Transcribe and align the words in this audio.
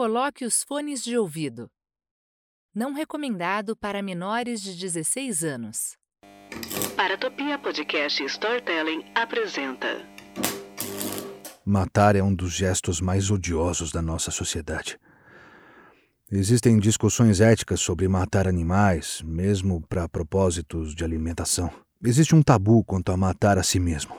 coloque 0.00 0.46
os 0.46 0.62
fones 0.62 1.04
de 1.04 1.18
ouvido. 1.18 1.70
Não 2.74 2.94
recomendado 2.94 3.76
para 3.76 4.00
menores 4.00 4.62
de 4.62 4.74
16 4.74 5.44
anos. 5.44 5.98
Paratopia 6.96 7.58
Podcast 7.58 8.24
Storytelling 8.24 9.04
apresenta. 9.14 9.98
Matar 11.66 12.16
é 12.16 12.22
um 12.22 12.34
dos 12.34 12.50
gestos 12.50 12.98
mais 12.98 13.30
odiosos 13.30 13.92
da 13.92 14.00
nossa 14.00 14.30
sociedade. 14.30 14.98
Existem 16.32 16.78
discussões 16.78 17.38
éticas 17.38 17.82
sobre 17.82 18.08
matar 18.08 18.48
animais, 18.48 19.20
mesmo 19.22 19.82
para 19.86 20.08
propósitos 20.08 20.94
de 20.94 21.04
alimentação. 21.04 21.70
Existe 22.02 22.34
um 22.34 22.42
tabu 22.42 22.82
quanto 22.84 23.12
a 23.12 23.18
matar 23.18 23.58
a 23.58 23.62
si 23.62 23.78
mesmo. 23.78 24.16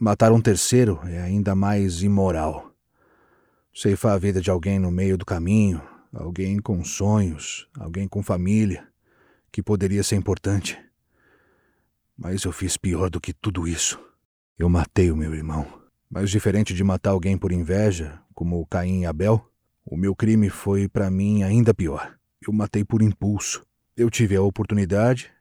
Matar 0.00 0.32
um 0.32 0.40
terceiro 0.40 1.00
é 1.04 1.20
ainda 1.20 1.54
mais 1.54 2.02
imoral. 2.02 2.73
Ceifar 3.76 4.12
a 4.12 4.18
vida 4.18 4.40
de 4.40 4.52
alguém 4.52 4.78
no 4.78 4.88
meio 4.88 5.18
do 5.18 5.26
caminho, 5.26 5.82
alguém 6.12 6.60
com 6.60 6.84
sonhos, 6.84 7.68
alguém 7.76 8.06
com 8.06 8.22
família, 8.22 8.86
que 9.50 9.60
poderia 9.60 10.04
ser 10.04 10.14
importante. 10.14 10.78
Mas 12.16 12.44
eu 12.44 12.52
fiz 12.52 12.76
pior 12.76 13.10
do 13.10 13.20
que 13.20 13.32
tudo 13.32 13.66
isso. 13.66 13.98
Eu 14.56 14.68
matei 14.68 15.10
o 15.10 15.16
meu 15.16 15.34
irmão. 15.34 15.66
Mas 16.08 16.30
diferente 16.30 16.72
de 16.72 16.84
matar 16.84 17.10
alguém 17.10 17.36
por 17.36 17.50
inveja, 17.50 18.20
como 18.32 18.64
Caim 18.66 19.00
e 19.00 19.06
Abel, 19.06 19.44
o 19.84 19.96
meu 19.96 20.14
crime 20.14 20.48
foi 20.48 20.88
para 20.88 21.10
mim 21.10 21.42
ainda 21.42 21.74
pior. 21.74 22.16
Eu 22.46 22.52
matei 22.52 22.84
por 22.84 23.02
impulso. 23.02 23.66
Eu 23.96 24.08
tive 24.08 24.36
a 24.36 24.42
oportunidade, 24.42 25.32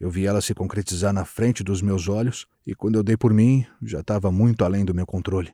eu 0.00 0.10
vi 0.10 0.26
ela 0.26 0.40
se 0.40 0.54
concretizar 0.54 1.12
na 1.12 1.26
frente 1.26 1.62
dos 1.62 1.82
meus 1.82 2.08
olhos, 2.08 2.46
e 2.66 2.74
quando 2.74 2.94
eu 2.94 3.02
dei 3.02 3.16
por 3.16 3.34
mim, 3.34 3.66
já 3.82 4.00
estava 4.00 4.32
muito 4.32 4.64
além 4.64 4.86
do 4.86 4.94
meu 4.94 5.04
controle. 5.04 5.52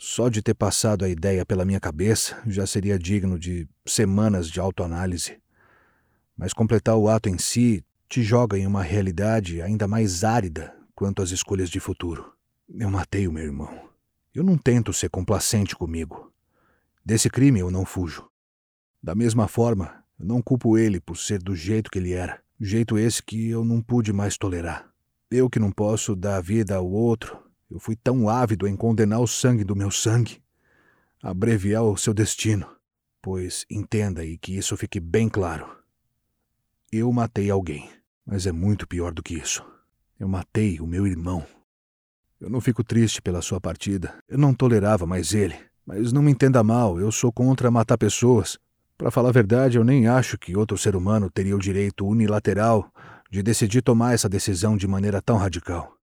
Só 0.00 0.28
de 0.28 0.40
ter 0.40 0.54
passado 0.54 1.04
a 1.04 1.08
ideia 1.08 1.44
pela 1.44 1.64
minha 1.64 1.80
cabeça 1.80 2.40
já 2.46 2.64
seria 2.66 2.96
digno 2.96 3.36
de 3.36 3.68
semanas 3.84 4.48
de 4.48 4.60
autoanálise. 4.60 5.40
Mas 6.36 6.52
completar 6.52 6.96
o 6.96 7.08
ato 7.08 7.28
em 7.28 7.36
si 7.36 7.84
te 8.08 8.22
joga 8.22 8.56
em 8.56 8.64
uma 8.64 8.82
realidade 8.82 9.60
ainda 9.60 9.88
mais 9.88 10.22
árida 10.22 10.72
quanto 10.94 11.20
às 11.20 11.30
escolhas 11.30 11.68
de 11.68 11.80
futuro. 11.80 12.32
Eu 12.68 12.88
matei 12.90 13.26
o 13.26 13.32
meu 13.32 13.42
irmão. 13.42 13.88
Eu 14.32 14.44
não 14.44 14.56
tento 14.56 14.92
ser 14.92 15.10
complacente 15.10 15.74
comigo. 15.74 16.32
Desse 17.04 17.28
crime 17.28 17.58
eu 17.58 17.70
não 17.70 17.84
fujo. 17.84 18.28
Da 19.02 19.16
mesma 19.16 19.48
forma, 19.48 20.04
eu 20.16 20.26
não 20.26 20.40
culpo 20.40 20.78
ele 20.78 21.00
por 21.00 21.16
ser 21.16 21.42
do 21.42 21.56
jeito 21.56 21.90
que 21.90 21.98
ele 21.98 22.12
era, 22.12 22.40
jeito 22.60 22.96
esse 22.96 23.20
que 23.20 23.48
eu 23.48 23.64
não 23.64 23.82
pude 23.82 24.12
mais 24.12 24.38
tolerar. 24.38 24.88
Eu 25.28 25.50
que 25.50 25.58
não 25.58 25.72
posso 25.72 26.14
dar 26.14 26.40
vida 26.40 26.76
ao 26.76 26.88
outro, 26.88 27.47
eu 27.70 27.78
fui 27.78 27.96
tão 27.96 28.28
ávido 28.28 28.66
em 28.66 28.76
condenar 28.76 29.20
o 29.20 29.26
sangue 29.26 29.64
do 29.64 29.76
meu 29.76 29.90
sangue, 29.90 30.42
abreviar 31.22 31.82
o 31.82 31.96
seu 31.96 32.14
destino, 32.14 32.66
pois 33.20 33.66
entenda 33.70 34.24
e 34.24 34.38
que 34.38 34.56
isso 34.56 34.76
fique 34.76 34.98
bem 34.98 35.28
claro. 35.28 35.68
Eu 36.90 37.12
matei 37.12 37.50
alguém, 37.50 37.90
mas 38.24 38.46
é 38.46 38.52
muito 38.52 38.86
pior 38.86 39.12
do 39.12 39.22
que 39.22 39.34
isso. 39.34 39.62
Eu 40.18 40.26
matei 40.26 40.80
o 40.80 40.86
meu 40.86 41.06
irmão. 41.06 41.44
Eu 42.40 42.48
não 42.48 42.60
fico 42.60 42.82
triste 42.82 43.20
pela 43.20 43.42
sua 43.42 43.60
partida. 43.60 44.14
Eu 44.28 44.38
não 44.38 44.54
tolerava 44.54 45.06
mais 45.06 45.34
ele. 45.34 45.56
Mas 45.84 46.12
não 46.12 46.22
me 46.22 46.30
entenda 46.30 46.62
mal, 46.62 47.00
eu 47.00 47.10
sou 47.10 47.32
contra 47.32 47.70
matar 47.70 47.98
pessoas. 47.98 48.58
Para 48.96 49.10
falar 49.10 49.30
a 49.30 49.32
verdade, 49.32 49.78
eu 49.78 49.84
nem 49.84 50.06
acho 50.06 50.38
que 50.38 50.56
outro 50.56 50.76
ser 50.78 50.96
humano 50.96 51.30
teria 51.30 51.56
o 51.56 51.60
direito 51.60 52.06
unilateral 52.06 52.92
de 53.30 53.42
decidir 53.42 53.82
tomar 53.82 54.14
essa 54.14 54.28
decisão 54.28 54.76
de 54.76 54.86
maneira 54.86 55.20
tão 55.20 55.36
radical. 55.36 55.97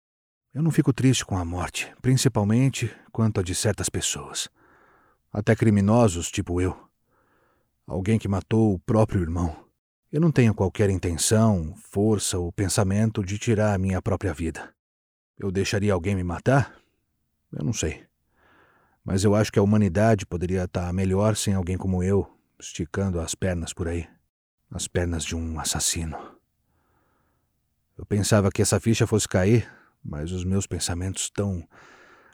Eu 0.56 0.64
não 0.64 0.72
fico 0.72 0.94
triste 0.94 1.26
com 1.26 1.38
a 1.38 1.44
morte, 1.44 1.94
principalmente 2.02 2.90
quanto 3.12 3.42
a 3.42 3.44
de 3.44 3.54
certas 3.54 3.90
pessoas. 3.90 4.50
Até 5.32 5.56
criminosos, 5.56 6.32
tipo 6.32 6.62
eu. 6.62 6.76
Alguém 7.86 8.18
que 8.18 8.28
matou 8.28 8.74
o 8.74 8.80
próprio 8.80 9.22
irmão. 9.22 9.56
Eu 10.12 10.22
não 10.22 10.32
tenho 10.32 10.56
qualquer 10.56 10.90
intenção, 10.90 11.76
força 11.76 12.40
ou 12.40 12.52
pensamento 12.52 13.22
de 13.22 13.38
tirar 13.38 13.74
a 13.74 13.78
minha 13.78 14.02
própria 14.02 14.34
vida. 14.34 14.74
Eu 15.38 15.52
deixaria 15.52 15.94
alguém 15.94 16.16
me 16.16 16.24
matar? 16.24 16.74
Eu 17.52 17.66
não 17.66 17.74
sei. 17.74 18.06
Mas 19.04 19.26
eu 19.26 19.36
acho 19.36 19.52
que 19.52 19.60
a 19.60 19.64
humanidade 19.64 20.26
poderia 20.26 20.64
estar 20.64 20.92
melhor 20.94 21.36
sem 21.36 21.54
alguém 21.54 21.78
como 21.78 22.02
eu, 22.02 22.28
esticando 22.58 23.20
as 23.20 23.36
pernas 23.36 23.74
por 23.74 23.90
aí 23.90 24.08
as 24.72 24.88
pernas 24.88 25.24
de 25.24 25.36
um 25.36 25.60
assassino. 25.60 26.18
Eu 27.98 28.06
pensava 28.06 28.52
que 28.52 28.62
essa 28.62 28.80
ficha 28.80 29.08
fosse 29.08 29.28
cair 29.28 29.72
mas 30.06 30.32
os 30.32 30.44
meus 30.44 30.68
pensamentos 30.68 31.24
estão 31.24 31.68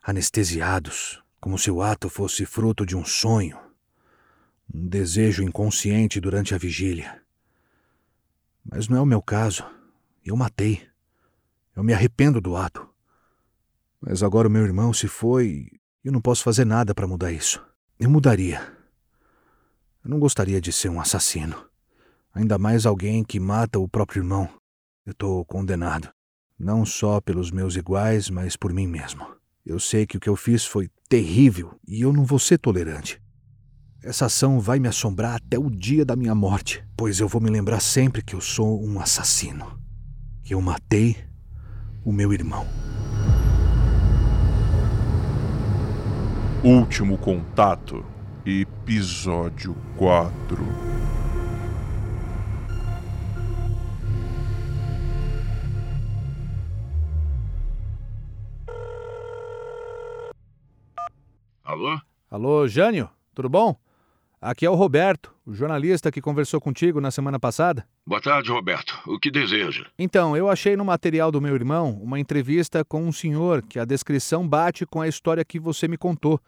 anestesiados, 0.04 1.24
como 1.40 1.58
se 1.58 1.72
o 1.72 1.82
ato 1.82 2.10
fosse 2.10 2.46
fruto 2.46 2.86
de 2.86 2.98
um 2.98 3.06
sonho, 3.06 3.58
um 4.74 4.88
desejo 4.88 5.42
inconsciente 5.42 6.20
durante 6.20 6.54
a 6.54 6.58
vigília. 6.58 7.22
Mas 8.64 8.90
não 8.90 8.98
é 8.98 9.02
o 9.02 9.06
meu 9.06 9.22
caso. 9.22 9.64
Eu 10.24 10.36
matei. 10.36 10.86
Eu 11.76 11.84
me 11.84 11.94
arrependo 11.94 12.42
do 12.42 12.56
ato. 12.56 12.88
Mas 14.02 14.22
agora 14.22 14.48
o 14.48 14.52
meu 14.52 14.64
irmão 14.64 14.94
se 14.94 15.08
foi 15.08 15.68
e 16.04 16.08
eu 16.08 16.12
não 16.12 16.22
posso 16.22 16.44
fazer 16.44 16.66
nada 16.66 16.94
para 16.94 17.08
mudar 17.08 17.32
isso. 17.32 17.64
Eu 17.98 18.10
mudaria. 18.10 18.60
Eu 20.04 20.10
não 20.10 20.20
gostaria 20.20 20.60
de 20.60 20.72
ser 20.72 20.90
um 20.90 21.00
assassino. 21.00 21.66
Ainda 22.34 22.58
mais 22.58 22.86
alguém 22.86 23.24
que 23.24 23.40
mata 23.40 23.80
o 23.80 23.88
próprio 23.88 24.22
irmão. 24.22 24.50
Eu 25.06 25.12
estou 25.12 25.46
condenado 25.46 26.12
não 26.62 26.86
só 26.86 27.20
pelos 27.20 27.52
meus 27.52 27.76
iguais, 27.76 28.30
mas 28.30 28.56
por 28.56 28.72
mim 28.72 28.88
mesmo. 28.88 29.26
Eu 29.66 29.80
sei 29.80 30.06
que 30.06 30.18
o 30.18 30.20
que 30.20 30.30
eu 30.30 30.36
fiz 30.36 30.64
foi 30.66 30.90
terrível 31.10 31.74
e 31.88 32.02
eu 32.02 32.14
não 32.14 32.24
vou 32.24 32.40
ser 32.40 32.58
tolerante. 32.58 33.22
Essa 34.04 34.26
ação 34.26 34.60
vai 34.60 34.80
me 34.80 34.88
assombrar 34.88 35.36
até 35.36 35.60
o 35.60 35.70
dia 35.70 36.06
da 36.06 36.16
minha 36.16 36.34
morte, 36.34 36.84
pois 36.96 37.20
eu 37.20 37.28
vou 37.28 37.42
me 37.42 37.50
lembrar 37.50 37.80
sempre 37.80 38.24
que 38.24 38.36
eu 38.36 38.42
sou 38.42 38.84
um 38.84 39.00
assassino, 39.00 39.80
que 40.44 40.54
eu 40.54 40.62
matei 40.62 41.18
o 42.04 42.12
meu 42.12 42.34
irmão. 42.34 42.66
Último 46.64 47.18
Contato, 47.18 48.06
Episódio 48.46 49.76
4 49.98 51.01
Alô? 62.32 62.66
Jânio, 62.66 63.10
tudo 63.36 63.50
bom? 63.50 63.76
Aqui 64.40 64.66
é 64.66 64.70
o 64.70 64.74
Roberto, 64.74 65.36
o 65.46 65.54
jornalista 65.54 66.10
que 66.10 66.22
conversou 66.22 66.62
contigo 66.62 67.02
na 67.02 67.12
semana 67.12 67.38
passada. 67.38 67.86
Boa 68.08 68.22
tarde, 68.22 68.50
Roberto. 68.50 68.98
O 69.06 69.20
que 69.20 69.30
deseja? 69.30 69.86
Então, 70.00 70.36
eu 70.38 70.50
achei 70.50 70.78
no 70.78 70.86
material 70.86 71.30
do 71.30 71.42
meu 71.42 71.54
irmão 71.54 71.92
uma 72.02 72.18
entrevista 72.22 72.86
com 72.86 73.06
um 73.06 73.12
senhor 73.12 73.62
que 73.62 73.78
a 73.78 73.84
descrição 73.84 74.48
bate 74.48 74.86
com 74.86 75.02
a 75.02 75.10
história 75.10 75.44
que 75.44 75.60
você 75.60 75.90
me 75.90 75.98
contou 75.98 76.40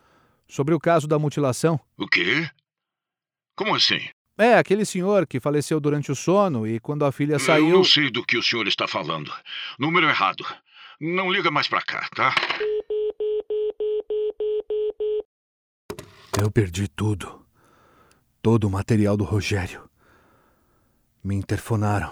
sobre 0.47 0.73
o 0.73 0.79
caso 0.79 1.05
da 1.05 1.19
mutilação. 1.19 1.77
O 1.97 2.07
quê? 2.07 2.49
Como 3.53 3.75
assim? 3.75 3.99
É, 4.37 4.55
aquele 4.57 4.85
senhor 4.85 5.27
que 5.27 5.41
faleceu 5.41 5.81
durante 5.81 6.09
o 6.09 6.15
sono 6.15 6.65
e 6.65 6.79
quando 6.79 7.03
a 7.03 7.11
filha 7.11 7.37
saiu. 7.37 7.67
Eu 7.67 7.75
não 7.75 7.83
sei 7.83 8.09
do 8.09 8.25
que 8.25 8.37
o 8.37 8.41
senhor 8.41 8.69
está 8.69 8.87
falando. 8.87 9.33
Número 9.77 10.07
errado. 10.07 10.45
Não 11.01 11.29
liga 11.29 11.51
mais 11.51 11.67
pra 11.67 11.81
cá, 11.81 12.07
tá? 12.15 12.33
Eu 16.41 16.49
perdi 16.49 16.87
tudo. 16.87 17.45
Todo 18.41 18.63
o 18.63 18.69
material 18.69 19.15
do 19.15 19.23
Rogério. 19.23 19.87
Me 21.23 21.35
interfonaram. 21.35 22.11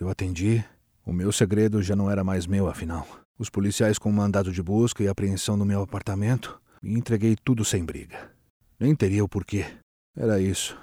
Eu 0.00 0.08
atendi. 0.08 0.64
O 1.04 1.12
meu 1.12 1.30
segredo 1.30 1.82
já 1.82 1.94
não 1.94 2.10
era 2.10 2.24
mais 2.24 2.46
meu, 2.46 2.68
afinal. 2.68 3.06
Os 3.38 3.50
policiais 3.50 3.98
com 3.98 4.10
mandado 4.10 4.50
de 4.50 4.62
busca 4.62 5.02
e 5.02 5.08
apreensão 5.08 5.58
no 5.58 5.64
meu 5.64 5.82
apartamento. 5.82 6.58
Me 6.82 6.94
entreguei 6.94 7.36
tudo 7.36 7.66
sem 7.66 7.84
briga. 7.84 8.30
Nem 8.80 8.96
teria 8.96 9.22
o 9.22 9.28
porquê. 9.28 9.66
Era 10.16 10.40
isso. 10.40 10.76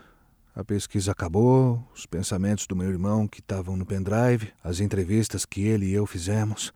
A 0.56 0.64
pesquisa 0.64 1.12
acabou, 1.12 1.84
os 1.96 2.06
pensamentos 2.06 2.68
do 2.68 2.76
meu 2.76 2.90
irmão 2.90 3.28
que 3.28 3.40
estavam 3.40 3.76
no 3.76 3.86
pendrive, 3.86 4.54
as 4.64 4.80
entrevistas 4.80 5.46
que 5.46 5.62
ele 5.62 5.88
e 5.88 5.94
eu 5.94 6.06
fizemos. 6.06 6.72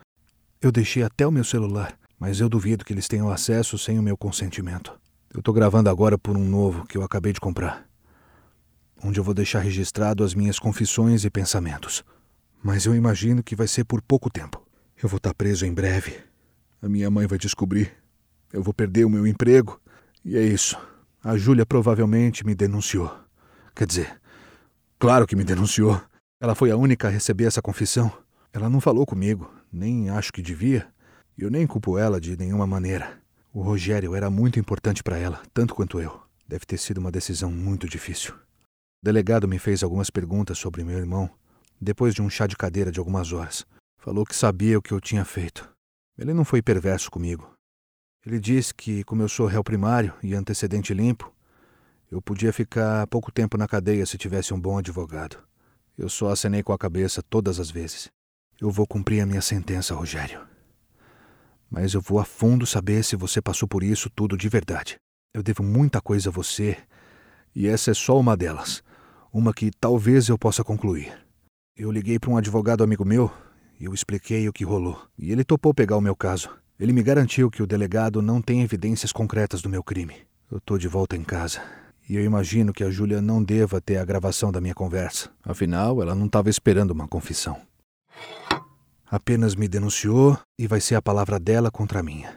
Eu 0.60 0.72
deixei 0.72 1.04
até 1.04 1.28
o 1.28 1.32
meu 1.32 1.44
celular, 1.44 1.98
mas 2.18 2.40
eu 2.40 2.50
duvido 2.50 2.84
que 2.84 2.92
eles 2.92 3.08
tenham 3.08 3.30
acesso 3.30 3.78
sem 3.78 4.00
o 4.00 4.04
meu 4.04 4.18
consentimento. 4.18 5.03
Eu 5.34 5.40
estou 5.40 5.52
gravando 5.52 5.90
agora 5.90 6.16
por 6.16 6.38
um 6.38 6.48
novo 6.48 6.86
que 6.86 6.96
eu 6.96 7.02
acabei 7.02 7.34
de 7.34 7.40
comprar, 7.40 7.88
onde 9.04 9.20
eu 9.20 9.24
vou 9.24 9.34
deixar 9.34 9.62
registrado 9.62 10.24
as 10.24 10.36
minhas 10.36 10.60
confissões 10.60 11.26
e 11.26 11.30
pensamentos. 11.32 12.04
Mas 12.64 12.86
eu 12.86 12.96
imagino 12.96 13.42
que 13.42 13.56
vai 13.56 13.68
ser 13.68 13.84
por 13.84 14.00
pouco 14.00 14.30
tempo. 14.30 14.64
Eu 15.02 15.10
vou 15.10 15.18
estar 15.18 15.34
preso 15.34 15.66
em 15.66 15.74
breve. 15.74 16.20
A 16.80 16.88
minha 16.88 17.10
mãe 17.10 17.26
vai 17.26 17.40
descobrir. 17.40 17.92
Eu 18.54 18.62
vou 18.62 18.76
perder 18.76 19.06
o 19.06 19.10
meu 19.10 19.26
emprego. 19.26 19.82
E 20.24 20.38
é 20.38 20.44
isso. 20.44 20.78
A 21.24 21.36
Júlia 21.36 21.66
provavelmente 21.66 22.46
me 22.46 22.54
denunciou. 22.54 23.12
Quer 23.74 23.88
dizer, 23.88 24.22
claro 25.00 25.26
que 25.26 25.36
me 25.36 25.44
denunciou. 25.44 26.00
Ela 26.40 26.54
foi 26.54 26.70
a 26.70 26.78
única 26.78 27.08
a 27.08 27.12
receber 27.12 27.46
essa 27.46 27.62
confissão. 27.62 28.12
Ela 28.54 28.70
não 28.70 28.80
falou 28.80 29.04
comigo, 29.04 29.52
nem 29.72 30.12
acho 30.12 30.32
que 30.32 30.44
devia. 30.44 30.88
Eu 31.36 31.50
nem 31.50 31.66
culpo 31.66 31.98
ela 31.98 32.22
de 32.22 32.38
nenhuma 32.38 32.68
maneira. 32.68 33.23
O 33.56 33.62
Rogério 33.62 34.16
era 34.16 34.32
muito 34.32 34.60
importante 34.60 35.04
para 35.04 35.20
ela, 35.20 35.44
tanto 35.54 35.76
quanto 35.76 36.02
eu. 36.02 36.20
Deve 36.48 36.66
ter 36.66 36.80
sido 36.80 36.98
uma 36.98 37.12
decisão 37.12 37.52
muito 37.52 37.88
difícil. 37.88 38.34
O 38.34 39.06
delegado 39.06 39.48
me 39.48 39.60
fez 39.60 39.84
algumas 39.84 40.10
perguntas 40.10 40.58
sobre 40.58 40.84
meu 40.84 40.98
irmão, 40.98 41.30
depois 41.80 42.16
de 42.16 42.22
um 42.24 42.32
chá 42.32 42.48
de 42.48 42.58
cadeira 42.58 42.92
de 42.92 42.98
algumas 42.98 43.32
horas. 43.32 43.64
Falou 44.00 44.26
que 44.26 44.36
sabia 44.36 44.80
o 44.80 44.82
que 44.82 44.92
eu 44.92 45.00
tinha 45.00 45.24
feito. 45.24 45.70
Ele 46.18 46.34
não 46.34 46.44
foi 46.44 46.64
perverso 46.64 47.12
comigo. 47.12 47.54
Ele 48.26 48.40
disse 48.40 48.74
que, 48.74 49.04
como 49.04 49.22
eu 49.22 49.30
sou 49.30 49.46
réu 49.46 49.64
primário 49.64 50.16
e 50.24 50.34
antecedente 50.34 50.92
limpo, 50.92 51.32
eu 52.10 52.20
podia 52.20 52.52
ficar 52.52 53.06
pouco 53.06 53.32
tempo 53.32 53.56
na 53.56 53.68
cadeia 53.68 54.08
se 54.08 54.18
tivesse 54.18 54.52
um 54.52 54.60
bom 54.60 54.80
advogado. 54.80 55.38
Eu 55.96 56.10
só 56.10 56.32
acenei 56.32 56.64
com 56.64 56.74
a 56.74 56.78
cabeça 56.78 57.22
todas 57.22 57.60
as 57.60 57.70
vezes. 57.70 58.10
Eu 58.60 58.72
vou 58.72 58.88
cumprir 58.88 59.22
a 59.22 59.28
minha 59.28 59.42
sentença, 59.42 59.94
Rogério. 59.94 60.53
Mas 61.74 61.96
eu 61.96 62.02
vou 62.02 62.20
a 62.20 62.24
fundo 62.24 62.68
saber 62.68 63.04
se 63.04 63.16
você 63.16 63.42
passou 63.42 63.68
por 63.68 63.82
isso 63.82 64.08
tudo 64.08 64.38
de 64.38 64.48
verdade. 64.48 64.98
Eu 65.34 65.42
devo 65.42 65.64
muita 65.64 66.00
coisa 66.00 66.30
a 66.30 66.32
você, 66.32 66.78
e 67.56 67.68
essa 67.68 67.90
é 67.90 67.94
só 67.96 68.20
uma 68.20 68.38
delas. 68.38 68.84
Uma 69.34 69.52
que 69.52 69.72
talvez 69.80 70.30
eu 70.30 70.38
possa 70.38 70.64
concluir. 70.64 71.12
Eu 71.76 71.92
liguei 71.92 72.20
para 72.20 72.30
um 72.30 72.38
advogado 72.38 72.84
amigo 72.84 73.04
meu 73.04 73.32
e 73.80 73.86
eu 73.86 73.94
expliquei 73.94 74.48
o 74.48 74.54
que 74.54 74.64
rolou. 74.64 75.02
E 75.18 75.32
ele 75.32 75.44
topou 75.44 75.74
pegar 75.74 75.98
o 75.98 76.02
meu 76.02 76.16
caso. 76.16 76.52
Ele 76.80 76.94
me 76.94 77.02
garantiu 77.02 77.50
que 77.50 77.64
o 77.64 77.68
delegado 77.68 78.22
não 78.22 78.40
tem 78.40 78.62
evidências 78.62 79.12
concretas 79.12 79.60
do 79.60 79.70
meu 79.70 79.84
crime. 79.84 80.16
Eu 80.52 80.62
tô 80.62 80.78
de 80.78 80.88
volta 80.88 81.18
em 81.18 81.24
casa 81.24 81.60
e 82.08 82.16
eu 82.16 82.24
imagino 82.24 82.72
que 82.72 82.84
a 82.84 82.92
Júlia 82.92 83.20
não 83.20 83.44
deva 83.44 83.82
ter 83.82 83.98
a 83.98 84.06
gravação 84.06 84.52
da 84.52 84.62
minha 84.62 84.76
conversa. 84.76 85.32
Afinal, 85.44 86.04
ela 86.04 86.14
não 86.14 86.28
estava 86.28 86.52
esperando 86.52 86.92
uma 86.92 87.08
confissão. 87.08 87.60
Apenas 89.14 89.54
me 89.54 89.68
denunciou 89.68 90.40
e 90.58 90.66
vai 90.66 90.82
ser 90.82 90.96
a 90.96 91.02
palavra 91.02 91.40
dela 91.40 91.70
contra 91.70 92.00
a 92.00 92.04
minha. 92.04 92.34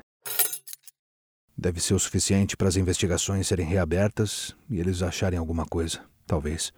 Deve 1.56 1.80
ser 1.80 1.94
o 1.94 1.98
suficiente 1.98 2.54
para 2.54 2.68
as 2.68 2.76
investigações 2.76 3.46
serem 3.46 3.64
reabertas 3.64 4.54
e 4.68 4.78
eles 4.78 5.00
acharem 5.00 5.38
alguma 5.38 5.64
coisa. 5.64 6.00
Talvez. 6.26 6.74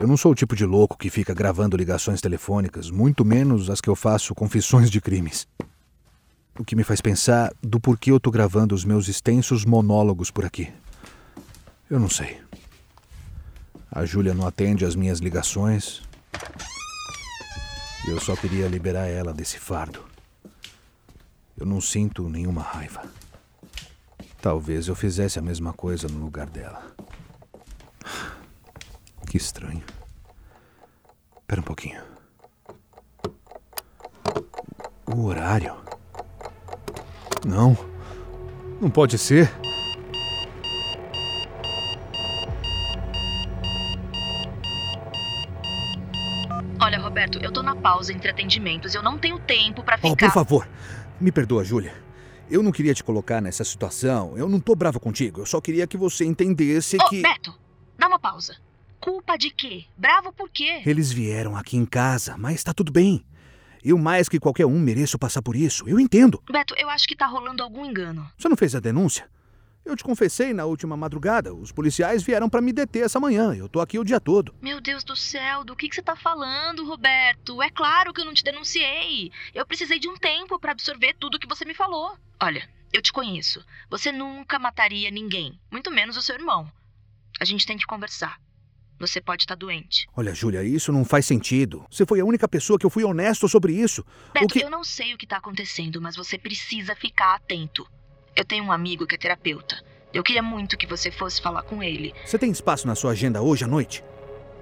Eu 0.00 0.06
não 0.06 0.16
sou 0.16 0.30
o 0.30 0.34
tipo 0.36 0.54
de 0.54 0.64
louco 0.64 0.96
que 0.96 1.10
fica 1.10 1.34
gravando 1.34 1.76
ligações 1.76 2.20
telefônicas, 2.20 2.92
muito 2.92 3.24
menos 3.24 3.68
as 3.70 3.80
que 3.80 3.90
eu 3.90 3.96
faço 3.96 4.36
confissões 4.36 4.88
de 4.88 5.00
crimes. 5.00 5.48
O 6.56 6.64
que 6.64 6.76
me 6.76 6.84
faz 6.84 7.00
pensar 7.00 7.52
do 7.60 7.80
porquê 7.80 8.12
eu 8.12 8.20
tô 8.20 8.30
gravando 8.30 8.72
os 8.72 8.84
meus 8.84 9.08
extensos 9.08 9.64
monólogos 9.64 10.30
por 10.30 10.44
aqui. 10.44 10.72
Eu 11.90 11.98
não 11.98 12.08
sei. 12.08 12.40
A 13.90 14.04
Júlia 14.04 14.32
não 14.32 14.46
atende 14.46 14.84
às 14.84 14.94
minhas 14.94 15.18
ligações. 15.18 16.06
Eu 18.06 18.20
só 18.20 18.34
queria 18.36 18.68
liberar 18.68 19.06
ela 19.06 19.34
desse 19.34 19.58
fardo. 19.58 20.04
Eu 21.56 21.66
não 21.66 21.80
sinto 21.80 22.28
nenhuma 22.28 22.62
raiva. 22.62 23.02
Talvez 24.40 24.88
eu 24.88 24.94
fizesse 24.94 25.38
a 25.38 25.42
mesma 25.42 25.72
coisa 25.72 26.06
no 26.08 26.20
lugar 26.20 26.48
dela. 26.48 26.94
Que 29.28 29.36
estranho. 29.36 29.82
Espera 31.40 31.60
um 31.60 31.64
pouquinho. 31.64 32.00
O 35.06 35.24
horário? 35.24 35.74
Não. 37.44 37.76
Não 38.80 38.90
pode 38.90 39.18
ser. 39.18 39.50
Olha, 46.80 47.00
Roberto, 47.28 47.44
eu 47.44 47.52
tô 47.52 47.62
na 47.62 47.76
pausa 47.76 48.12
entre 48.12 48.30
atendimentos. 48.30 48.94
Eu 48.94 49.02
não 49.02 49.18
tenho 49.18 49.38
tempo 49.38 49.82
Oh, 49.86 50.08
ficar. 50.08 50.26
por 50.26 50.32
favor, 50.32 50.68
me 51.20 51.30
perdoa, 51.30 51.62
Júlia. 51.62 51.94
Eu 52.50 52.62
não 52.62 52.72
queria 52.72 52.94
te 52.94 53.04
colocar 53.04 53.42
nessa 53.42 53.62
situação. 53.64 54.36
Eu 54.36 54.48
não 54.48 54.58
tô 54.58 54.74
bravo 54.74 54.98
contigo. 54.98 55.42
Eu 55.42 55.46
só 55.46 55.60
queria 55.60 55.86
que 55.86 55.98
você 55.98 56.24
entendesse 56.24 56.96
Ô, 56.96 57.08
que. 57.08 57.20
Beto, 57.20 57.54
dá 57.98 58.08
uma 58.08 58.18
pausa. 58.18 58.56
Culpa 58.98 59.36
de 59.36 59.50
quê? 59.50 59.84
Bravo 59.96 60.32
por 60.32 60.48
quê? 60.48 60.82
Eles 60.86 61.12
vieram 61.12 61.54
aqui 61.56 61.76
em 61.76 61.84
casa, 61.84 62.36
mas 62.38 62.64
tá 62.64 62.72
tudo 62.72 62.90
bem. 62.90 63.22
Eu, 63.84 63.98
mais 63.98 64.28
que 64.28 64.40
qualquer 64.40 64.66
um, 64.66 64.78
mereço 64.80 65.18
passar 65.18 65.42
por 65.42 65.54
isso. 65.54 65.86
Eu 65.86 66.00
entendo. 66.00 66.42
Beto, 66.50 66.74
eu 66.78 66.88
acho 66.88 67.06
que 67.06 67.14
tá 67.14 67.26
rolando 67.26 67.62
algum 67.62 67.84
engano. 67.84 68.28
Você 68.36 68.48
não 68.48 68.56
fez 68.56 68.74
a 68.74 68.80
denúncia? 68.80 69.28
Eu 69.88 69.96
te 69.96 70.04
confessei 70.04 70.52
na 70.52 70.66
última 70.66 70.98
madrugada. 70.98 71.54
Os 71.54 71.72
policiais 71.72 72.22
vieram 72.22 72.46
pra 72.50 72.60
me 72.60 72.74
deter 72.74 73.04
essa 73.04 73.18
manhã. 73.18 73.54
Eu 73.54 73.70
tô 73.70 73.80
aqui 73.80 73.98
o 73.98 74.04
dia 74.04 74.20
todo. 74.20 74.54
Meu 74.60 74.82
Deus 74.82 75.02
do 75.02 75.16
céu, 75.16 75.64
do 75.64 75.74
que, 75.74 75.88
que 75.88 75.94
você 75.94 76.02
tá 76.02 76.14
falando, 76.14 76.84
Roberto? 76.84 77.62
É 77.62 77.70
claro 77.70 78.12
que 78.12 78.20
eu 78.20 78.24
não 78.26 78.34
te 78.34 78.44
denunciei. 78.44 79.32
Eu 79.54 79.64
precisei 79.66 79.98
de 79.98 80.06
um 80.06 80.16
tempo 80.18 80.58
pra 80.60 80.72
absorver 80.72 81.14
tudo 81.18 81.38
que 81.38 81.48
você 81.48 81.64
me 81.64 81.72
falou. 81.74 82.18
Olha, 82.42 82.68
eu 82.92 83.00
te 83.00 83.10
conheço. 83.10 83.64
Você 83.88 84.12
nunca 84.12 84.58
mataria 84.58 85.10
ninguém, 85.10 85.58
muito 85.70 85.90
menos 85.90 86.18
o 86.18 86.22
seu 86.22 86.34
irmão. 86.34 86.70
A 87.40 87.46
gente 87.46 87.64
tem 87.66 87.78
que 87.78 87.86
conversar. 87.86 88.38
Você 89.00 89.20
pode 89.22 89.44
estar 89.44 89.54
doente. 89.54 90.06
Olha, 90.14 90.34
Júlia, 90.34 90.62
isso 90.64 90.92
não 90.92 91.04
faz 91.04 91.24
sentido. 91.24 91.86
Você 91.90 92.04
foi 92.04 92.20
a 92.20 92.24
única 92.24 92.46
pessoa 92.48 92.78
que 92.78 92.84
eu 92.84 92.90
fui 92.90 93.04
honesto 93.04 93.48
sobre 93.48 93.72
isso. 93.72 94.04
Beto, 94.34 94.48
que- 94.48 94.62
eu 94.62 94.68
não 94.68 94.82
sei 94.84 95.14
o 95.14 95.16
que 95.18 95.26
tá 95.26 95.36
acontecendo, 95.38 95.98
mas 96.02 96.14
você 96.16 96.36
precisa 96.36 96.94
ficar 96.96 97.36
atento. 97.36 97.88
Eu 98.38 98.44
tenho 98.44 98.62
um 98.62 98.70
amigo 98.70 99.04
que 99.04 99.16
é 99.16 99.18
terapeuta. 99.18 99.82
Eu 100.14 100.22
queria 100.22 100.44
muito 100.44 100.78
que 100.78 100.86
você 100.86 101.10
fosse 101.10 101.42
falar 101.42 101.64
com 101.64 101.82
ele. 101.82 102.14
Você 102.24 102.38
tem 102.38 102.52
espaço 102.52 102.86
na 102.86 102.94
sua 102.94 103.10
agenda 103.10 103.42
hoje 103.42 103.64
à 103.64 103.66
noite? 103.66 104.04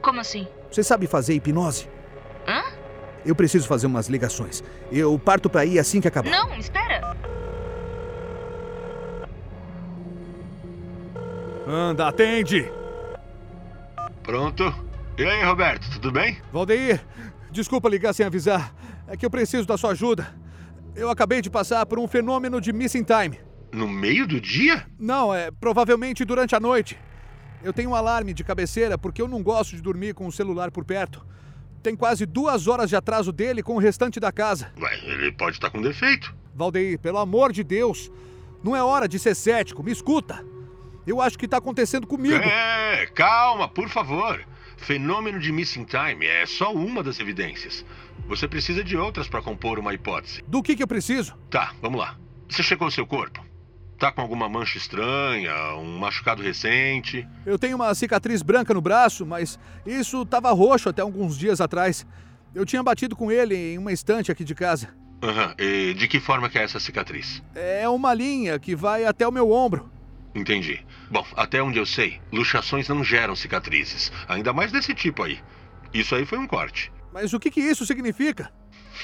Como 0.00 0.18
assim? 0.18 0.48
Você 0.70 0.82
sabe 0.82 1.06
fazer 1.06 1.34
hipnose? 1.34 1.86
Hã? 2.48 2.64
Eu 3.22 3.36
preciso 3.36 3.68
fazer 3.68 3.86
umas 3.86 4.08
ligações. 4.08 4.64
Eu 4.90 5.18
parto 5.18 5.50
pra 5.50 5.66
ir 5.66 5.78
assim 5.78 6.00
que 6.00 6.08
acabar. 6.08 6.30
Não, 6.30 6.56
espera. 6.56 7.14
Anda, 11.68 12.08
atende! 12.08 12.72
Pronto? 14.22 14.74
E 15.18 15.22
aí, 15.22 15.44
Roberto, 15.44 15.90
tudo 15.90 16.10
bem? 16.10 16.38
Valdeir, 16.50 17.04
desculpa 17.50 17.90
ligar 17.90 18.14
sem 18.14 18.24
avisar. 18.24 18.74
É 19.06 19.18
que 19.18 19.26
eu 19.26 19.30
preciso 19.30 19.66
da 19.66 19.76
sua 19.76 19.90
ajuda. 19.90 20.34
Eu 20.94 21.10
acabei 21.10 21.42
de 21.42 21.50
passar 21.50 21.84
por 21.84 21.98
um 21.98 22.08
fenômeno 22.08 22.58
de 22.58 22.72
missing 22.72 23.04
time. 23.04 23.38
No 23.72 23.88
meio 23.88 24.26
do 24.26 24.40
dia? 24.40 24.86
Não, 24.98 25.34
é 25.34 25.50
provavelmente 25.50 26.24
durante 26.24 26.54
a 26.54 26.60
noite. 26.60 26.98
Eu 27.62 27.72
tenho 27.72 27.90
um 27.90 27.94
alarme 27.94 28.32
de 28.32 28.44
cabeceira 28.44 28.96
porque 28.96 29.20
eu 29.20 29.28
não 29.28 29.42
gosto 29.42 29.74
de 29.76 29.82
dormir 29.82 30.14
com 30.14 30.26
o 30.26 30.32
celular 30.32 30.70
por 30.70 30.84
perto. 30.84 31.24
Tem 31.82 31.96
quase 31.96 32.26
duas 32.26 32.66
horas 32.66 32.88
de 32.88 32.96
atraso 32.96 33.32
dele 33.32 33.62
com 33.62 33.74
o 33.76 33.78
restante 33.78 34.18
da 34.18 34.32
casa. 34.32 34.72
Ué, 34.80 34.98
ele 35.04 35.32
pode 35.32 35.56
estar 35.56 35.70
com 35.70 35.80
defeito. 35.80 36.34
Valdeir, 36.54 36.98
pelo 36.98 37.18
amor 37.18 37.52
de 37.52 37.62
Deus, 37.62 38.10
não 38.62 38.74
é 38.74 38.82
hora 38.82 39.08
de 39.08 39.18
ser 39.18 39.34
cético, 39.34 39.82
me 39.82 39.92
escuta. 39.92 40.44
Eu 41.06 41.20
acho 41.20 41.38
que 41.38 41.46
tá 41.46 41.58
acontecendo 41.58 42.06
comigo. 42.06 42.42
É, 42.42 43.06
calma, 43.14 43.68
por 43.68 43.88
favor. 43.88 44.40
Fenômeno 44.76 45.38
de 45.38 45.52
missing 45.52 45.84
time 45.84 46.26
é 46.26 46.44
só 46.46 46.72
uma 46.72 47.02
das 47.02 47.20
evidências. 47.20 47.84
Você 48.26 48.48
precisa 48.48 48.82
de 48.82 48.96
outras 48.96 49.28
para 49.28 49.40
compor 49.40 49.78
uma 49.78 49.94
hipótese. 49.94 50.42
Do 50.46 50.62
que 50.62 50.74
que 50.74 50.82
eu 50.82 50.88
preciso? 50.88 51.36
Tá, 51.48 51.72
vamos 51.80 52.00
lá. 52.00 52.16
Você 52.48 52.62
checou 52.62 52.90
seu 52.90 53.06
corpo? 53.06 53.44
Tá 53.98 54.12
com 54.12 54.20
alguma 54.20 54.48
mancha 54.48 54.76
estranha, 54.76 55.74
um 55.76 55.98
machucado 55.98 56.42
recente? 56.42 57.26
Eu 57.46 57.58
tenho 57.58 57.76
uma 57.76 57.94
cicatriz 57.94 58.42
branca 58.42 58.74
no 58.74 58.80
braço, 58.80 59.24
mas 59.24 59.58
isso 59.86 60.26
tava 60.26 60.52
roxo 60.52 60.90
até 60.90 61.00
alguns 61.00 61.38
dias 61.38 61.60
atrás. 61.62 62.06
Eu 62.54 62.66
tinha 62.66 62.82
batido 62.82 63.16
com 63.16 63.32
ele 63.32 63.54
em 63.54 63.78
uma 63.78 63.92
estante 63.92 64.30
aqui 64.30 64.44
de 64.44 64.54
casa. 64.54 64.94
Aham, 65.22 65.54
e 65.58 65.94
de 65.94 66.06
que 66.08 66.20
forma 66.20 66.50
que 66.50 66.58
é 66.58 66.62
essa 66.62 66.78
cicatriz? 66.78 67.42
É 67.54 67.88
uma 67.88 68.12
linha 68.12 68.58
que 68.58 68.76
vai 68.76 69.06
até 69.06 69.26
o 69.26 69.32
meu 69.32 69.50
ombro. 69.50 69.90
Entendi. 70.34 70.84
Bom, 71.10 71.24
até 71.34 71.62
onde 71.62 71.78
eu 71.78 71.86
sei, 71.86 72.20
luxações 72.30 72.88
não 72.90 73.02
geram 73.02 73.34
cicatrizes, 73.34 74.12
ainda 74.28 74.52
mais 74.52 74.70
desse 74.70 74.94
tipo 74.94 75.22
aí. 75.22 75.40
Isso 75.94 76.14
aí 76.14 76.26
foi 76.26 76.36
um 76.36 76.46
corte. 76.46 76.92
Mas 77.14 77.32
o 77.32 77.40
que 77.40 77.50
que 77.50 77.60
isso 77.60 77.86
significa? 77.86 78.52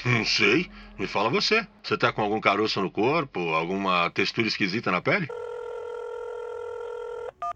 Não 0.05 0.25
sei. 0.25 0.69
Me 0.97 1.07
fala 1.07 1.29
você. 1.29 1.65
Você 1.81 1.97
tá 1.97 2.11
com 2.11 2.21
algum 2.21 2.39
caroço 2.39 2.81
no 2.81 2.91
corpo? 2.91 3.39
Alguma 3.53 4.09
textura 4.11 4.47
esquisita 4.47 4.91
na 4.91 5.01
pele? 5.01 5.27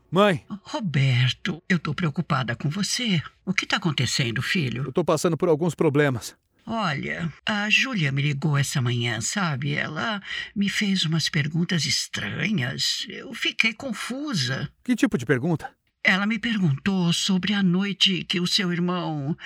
Mãe, 0.09 0.45
Roberto, 0.63 1.61
eu 1.67 1.77
tô 1.77 1.93
preocupada 1.93 2.55
com 2.55 2.69
você. 2.69 3.21
O 3.45 3.53
que 3.53 3.65
tá 3.65 3.75
acontecendo, 3.75 4.41
filho? 4.41 4.85
eu 4.85 4.91
tô 4.93 5.03
passando 5.03 5.35
por 5.37 5.49
alguns 5.49 5.75
problemas. 5.75 6.35
Olha, 6.65 7.31
a 7.45 7.69
Júlia 7.69 8.11
me 8.11 8.21
ligou 8.21 8.57
essa 8.57 8.81
manhã, 8.81 9.21
sabe? 9.21 9.73
Ela 9.73 10.21
me 10.55 10.69
fez 10.69 11.05
umas 11.05 11.29
perguntas 11.29 11.85
estranhas. 11.85 13.05
Eu 13.09 13.33
fiquei 13.33 13.73
confusa. 13.73 14.69
Que 14.83 14.95
tipo 14.95 15.17
de 15.17 15.25
pergunta? 15.25 15.71
Ela 16.03 16.25
me 16.25 16.39
perguntou 16.39 17.11
sobre 17.11 17.53
a 17.53 17.61
noite 17.61 18.23
que 18.23 18.39
o 18.39 18.47
seu 18.47 18.71
irmão 18.71 19.37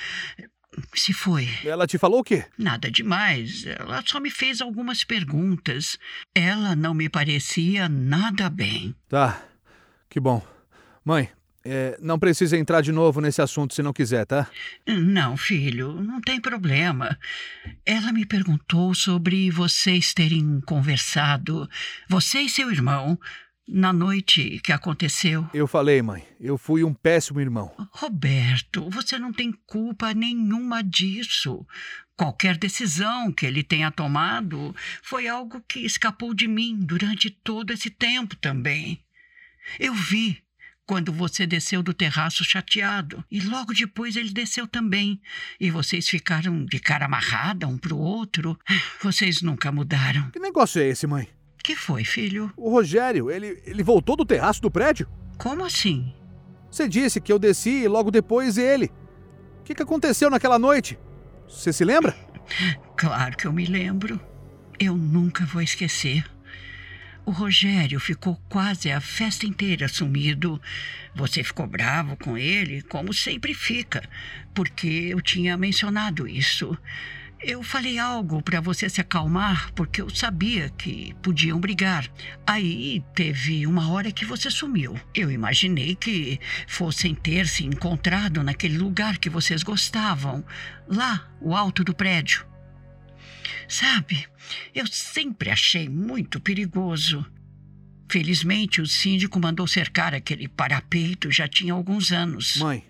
se 0.93 1.13
foi. 1.13 1.47
Ela 1.63 1.87
te 1.87 1.97
falou 1.97 2.19
o 2.19 2.23
quê? 2.23 2.45
Nada 2.57 2.89
demais. 2.89 3.65
Ela 3.65 4.03
só 4.05 4.19
me 4.19 4.29
fez 4.29 4.61
algumas 4.61 5.03
perguntas. 5.03 5.97
Ela 6.33 6.75
não 6.75 6.93
me 6.93 7.09
parecia 7.09 7.89
nada 7.89 8.49
bem. 8.49 8.95
Tá, 9.09 9.41
que 10.09 10.19
bom. 10.19 10.45
Mãe, 11.03 11.29
é, 11.63 11.97
não 12.01 12.17
precisa 12.17 12.57
entrar 12.57 12.81
de 12.81 12.91
novo 12.91 13.21
nesse 13.21 13.41
assunto 13.41 13.73
se 13.73 13.83
não 13.83 13.93
quiser, 13.93 14.25
tá? 14.25 14.49
Não, 14.87 15.37
filho, 15.37 16.01
não 16.01 16.19
tem 16.19 16.39
problema. 16.39 17.17
Ela 17.85 18.11
me 18.11 18.25
perguntou 18.25 18.95
sobre 18.95 19.51
vocês 19.51 20.13
terem 20.13 20.59
conversado, 20.61 21.69
você 22.09 22.41
e 22.41 22.49
seu 22.49 22.71
irmão, 22.71 23.19
na 23.71 23.93
noite 23.93 24.59
que 24.61 24.73
aconteceu. 24.73 25.49
Eu 25.53 25.65
falei, 25.65 26.01
mãe, 26.01 26.27
eu 26.39 26.57
fui 26.57 26.83
um 26.83 26.93
péssimo 26.93 27.39
irmão. 27.39 27.71
Roberto, 27.91 28.89
você 28.89 29.17
não 29.17 29.31
tem 29.31 29.53
culpa 29.65 30.13
nenhuma 30.13 30.83
disso. 30.83 31.65
Qualquer 32.17 32.57
decisão 32.57 33.31
que 33.31 33.45
ele 33.45 33.63
tenha 33.63 33.89
tomado 33.89 34.75
foi 35.01 35.27
algo 35.27 35.63
que 35.67 35.79
escapou 35.79 36.33
de 36.33 36.47
mim 36.47 36.77
durante 36.79 37.29
todo 37.29 37.71
esse 37.71 37.89
tempo 37.89 38.35
também. 38.35 39.01
Eu 39.79 39.93
vi 39.93 40.43
quando 40.85 41.13
você 41.13 41.47
desceu 41.47 41.81
do 41.81 41.93
terraço 41.93 42.43
chateado 42.43 43.23
e 43.31 43.39
logo 43.39 43.73
depois 43.73 44.17
ele 44.17 44.31
desceu 44.31 44.67
também. 44.67 45.21
E 45.59 45.71
vocês 45.71 46.09
ficaram 46.09 46.65
de 46.65 46.79
cara 46.79 47.05
amarrada 47.05 47.67
um 47.67 47.77
para 47.77 47.93
o 47.93 47.99
outro. 47.99 48.59
Vocês 49.01 49.41
nunca 49.41 49.71
mudaram. 49.71 50.29
Que 50.31 50.39
negócio 50.39 50.81
é 50.81 50.89
esse, 50.89 51.07
mãe? 51.07 51.29
Que 51.63 51.75
foi, 51.75 52.03
filho? 52.03 52.51
O 52.57 52.69
Rogério, 52.71 53.29
ele, 53.29 53.61
ele 53.65 53.83
voltou 53.83 54.15
do 54.15 54.25
terraço 54.25 54.61
do 54.61 54.71
prédio? 54.71 55.07
Como 55.37 55.63
assim? 55.63 56.13
Você 56.69 56.87
disse 56.87 57.21
que 57.21 57.31
eu 57.31 57.37
desci 57.37 57.83
e 57.83 57.87
logo 57.87 58.09
depois 58.09 58.57
ele. 58.57 58.91
O 59.59 59.63
que, 59.63 59.75
que 59.75 59.83
aconteceu 59.83 60.29
naquela 60.29 60.57
noite? 60.57 60.97
Você 61.47 61.71
se 61.71 61.83
lembra? 61.83 62.15
Claro 62.97 63.37
que 63.37 63.45
eu 63.45 63.53
me 63.53 63.65
lembro. 63.65 64.19
Eu 64.79 64.97
nunca 64.97 65.45
vou 65.45 65.61
esquecer. 65.61 66.25
O 67.23 67.31
Rogério 67.31 67.99
ficou 67.99 68.35
quase 68.49 68.91
a 68.91 68.99
festa 68.99 69.45
inteira 69.45 69.87
sumido. 69.87 70.59
Você 71.13 71.43
ficou 71.43 71.67
bravo 71.67 72.17
com 72.17 72.37
ele, 72.37 72.81
como 72.81 73.13
sempre 73.13 73.53
fica, 73.53 74.01
porque 74.53 74.87
eu 74.87 75.21
tinha 75.21 75.55
mencionado 75.55 76.27
isso. 76.27 76.75
Eu 77.43 77.63
falei 77.63 77.97
algo 77.97 78.39
para 78.39 78.61
você 78.61 78.87
se 78.87 79.01
acalmar 79.01 79.73
porque 79.73 79.99
eu 79.99 80.09
sabia 80.11 80.69
que 80.69 81.15
podiam 81.23 81.59
brigar. 81.59 82.07
Aí 82.45 83.03
teve 83.15 83.65
uma 83.65 83.91
hora 83.91 84.11
que 84.11 84.23
você 84.23 84.51
sumiu. 84.51 84.95
Eu 85.13 85.31
imaginei 85.31 85.95
que 85.95 86.39
fossem 86.67 87.15
ter 87.15 87.47
se 87.47 87.65
encontrado 87.65 88.43
naquele 88.43 88.77
lugar 88.77 89.17
que 89.17 89.29
vocês 89.29 89.63
gostavam, 89.63 90.45
lá, 90.87 91.27
o 91.41 91.55
alto 91.55 91.83
do 91.83 91.95
prédio. 91.95 92.45
Sabe, 93.67 94.27
eu 94.75 94.85
sempre 94.85 95.49
achei 95.49 95.89
muito 95.89 96.39
perigoso. 96.39 97.25
Felizmente, 98.07 98.81
o 98.81 98.85
síndico 98.85 99.39
mandou 99.39 99.65
cercar 99.65 100.13
aquele 100.13 100.47
parapeito 100.47 101.31
já 101.31 101.47
tinha 101.47 101.73
alguns 101.73 102.11
anos. 102.11 102.57
Mãe, 102.57 102.83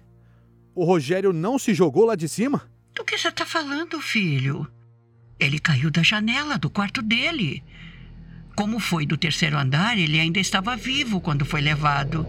o 0.76 0.84
Rogério 0.84 1.32
não 1.32 1.58
se 1.58 1.74
jogou 1.74 2.06
lá 2.06 2.16
de 2.16 2.28
cima? 2.28 2.71
Do 2.94 3.04
que 3.06 3.18
você 3.18 3.30
está 3.30 3.46
falando, 3.46 4.02
filho? 4.02 4.68
Ele 5.40 5.60
caiu 5.60 5.90
da 5.90 6.04
janela 6.04 6.58
do 6.58 6.70
quarto 6.70 7.02
dele. 7.02 7.64
Como 8.56 8.80
foi 8.80 9.06
do 9.06 9.18
terceiro 9.18 9.58
andar, 9.58 9.98
ele 9.98 10.20
ainda 10.20 10.40
estava 10.40 10.76
vivo 10.76 11.22
quando 11.22 11.46
foi 11.46 11.62
levado. 11.62 12.28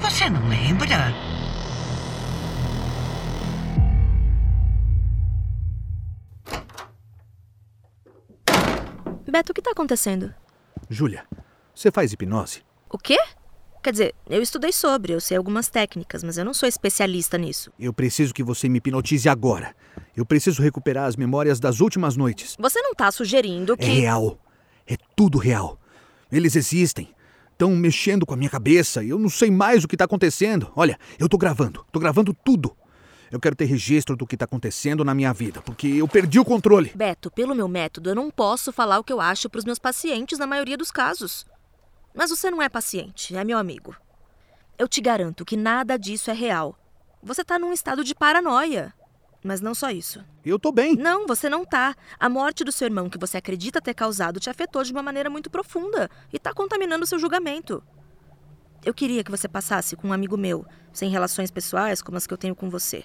Você 0.00 0.30
não 0.30 0.48
lembra? 0.48 1.12
Beto, 9.30 9.52
o 9.52 9.54
que 9.54 9.60
está 9.60 9.72
acontecendo? 9.72 10.34
Júlia, 10.88 11.26
você 11.74 11.90
faz 11.90 12.12
hipnose? 12.12 12.62
O 12.88 12.96
quê? 12.96 13.18
Quer 13.88 13.92
dizer, 13.92 14.14
eu 14.28 14.42
estudei 14.42 14.70
sobre, 14.70 15.14
eu 15.14 15.20
sei 15.20 15.38
algumas 15.38 15.70
técnicas, 15.70 16.22
mas 16.22 16.36
eu 16.36 16.44
não 16.44 16.52
sou 16.52 16.68
especialista 16.68 17.38
nisso. 17.38 17.72
Eu 17.80 17.90
preciso 17.90 18.34
que 18.34 18.42
você 18.42 18.68
me 18.68 18.76
hipnotize 18.76 19.26
agora. 19.30 19.74
Eu 20.14 20.26
preciso 20.26 20.62
recuperar 20.62 21.06
as 21.06 21.16
memórias 21.16 21.58
das 21.58 21.80
últimas 21.80 22.14
noites. 22.14 22.54
Você 22.58 22.82
não 22.82 22.92
tá 22.94 23.10
sugerindo 23.10 23.74
que. 23.78 23.86
É 23.86 23.88
real. 23.88 24.38
É 24.86 24.94
tudo 25.16 25.38
real. 25.38 25.80
Eles 26.30 26.54
existem. 26.54 27.08
Estão 27.50 27.74
mexendo 27.74 28.26
com 28.26 28.34
a 28.34 28.36
minha 28.36 28.50
cabeça 28.50 29.02
e 29.02 29.08
eu 29.08 29.18
não 29.18 29.30
sei 29.30 29.50
mais 29.50 29.84
o 29.84 29.88
que 29.88 29.94
está 29.94 30.04
acontecendo. 30.04 30.70
Olha, 30.76 30.98
eu 31.18 31.26
tô 31.26 31.38
gravando. 31.38 31.82
Tô 31.90 31.98
gravando 31.98 32.34
tudo. 32.44 32.76
Eu 33.32 33.40
quero 33.40 33.56
ter 33.56 33.64
registro 33.64 34.14
do 34.14 34.26
que 34.26 34.34
está 34.34 34.44
acontecendo 34.44 35.02
na 35.02 35.14
minha 35.14 35.32
vida, 35.32 35.62
porque 35.62 35.86
eu 35.86 36.06
perdi 36.06 36.38
o 36.38 36.44
controle. 36.44 36.92
Beto, 36.94 37.30
pelo 37.30 37.54
meu 37.54 37.68
método, 37.68 38.10
eu 38.10 38.14
não 38.14 38.30
posso 38.30 38.70
falar 38.70 38.98
o 38.98 39.04
que 39.04 39.14
eu 39.14 39.20
acho 39.20 39.48
para 39.48 39.60
os 39.60 39.64
meus 39.64 39.78
pacientes 39.78 40.38
na 40.38 40.46
maioria 40.46 40.76
dos 40.76 40.90
casos. 40.90 41.46
Mas 42.14 42.30
você 42.30 42.50
não 42.50 42.62
é 42.62 42.68
paciente, 42.68 43.36
é 43.36 43.44
meu 43.44 43.58
amigo. 43.58 43.94
Eu 44.78 44.88
te 44.88 45.00
garanto 45.00 45.44
que 45.44 45.56
nada 45.56 45.98
disso 45.98 46.30
é 46.30 46.34
real. 46.34 46.78
Você 47.22 47.44
tá 47.44 47.58
num 47.58 47.72
estado 47.72 48.04
de 48.04 48.14
paranoia. 48.14 48.94
Mas 49.42 49.60
não 49.60 49.74
só 49.74 49.90
isso. 49.90 50.24
Eu 50.44 50.58
tô 50.58 50.72
bem. 50.72 50.96
Não, 50.96 51.26
você 51.26 51.48
não 51.48 51.64
tá. 51.64 51.94
A 52.18 52.28
morte 52.28 52.64
do 52.64 52.72
seu 52.72 52.86
irmão 52.86 53.08
que 53.08 53.18
você 53.18 53.36
acredita 53.36 53.80
ter 53.80 53.94
causado 53.94 54.40
te 54.40 54.50
afetou 54.50 54.82
de 54.82 54.92
uma 54.92 55.02
maneira 55.02 55.30
muito 55.30 55.50
profunda 55.50 56.10
e 56.32 56.38
tá 56.38 56.52
contaminando 56.52 57.06
seu 57.06 57.18
julgamento. 57.18 57.82
Eu 58.84 58.94
queria 58.94 59.24
que 59.24 59.30
você 59.30 59.48
passasse 59.48 59.96
com 59.96 60.08
um 60.08 60.12
amigo 60.12 60.36
meu, 60.36 60.64
sem 60.92 61.10
relações 61.10 61.50
pessoais 61.50 62.00
como 62.00 62.16
as 62.16 62.26
que 62.26 62.32
eu 62.32 62.38
tenho 62.38 62.54
com 62.54 62.70
você. 62.70 63.04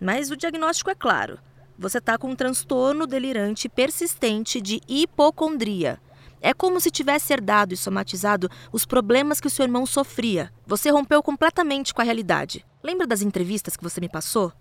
Mas 0.00 0.30
o 0.30 0.36
diagnóstico 0.36 0.90
é 0.90 0.94
claro. 0.94 1.38
Você 1.78 2.00
tá 2.00 2.18
com 2.18 2.30
um 2.30 2.36
transtorno 2.36 3.06
delirante 3.06 3.68
persistente 3.68 4.60
de 4.60 4.80
hipocondria. 4.88 6.00
É 6.44 6.52
como 6.52 6.80
se 6.80 6.90
tivesse 6.90 7.32
herdado 7.32 7.72
e 7.72 7.76
somatizado 7.76 8.50
os 8.72 8.84
problemas 8.84 9.40
que 9.40 9.46
o 9.46 9.50
seu 9.50 9.62
irmão 9.62 9.86
sofria. 9.86 10.52
Você 10.66 10.90
rompeu 10.90 11.22
completamente 11.22 11.94
com 11.94 12.02
a 12.02 12.04
realidade. 12.04 12.66
Lembra 12.82 13.06
das 13.06 13.22
entrevistas 13.22 13.76
que 13.76 13.84
você 13.84 14.00
me 14.00 14.08
passou? 14.08 14.52